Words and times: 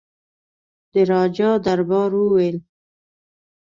د 0.91 0.93
راجا 1.11 1.49
دربار 1.65 2.11
وویل. 2.15 2.57